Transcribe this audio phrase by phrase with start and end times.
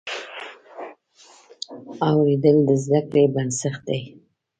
[2.09, 4.01] اورېدل د زده کړې بنسټ دی.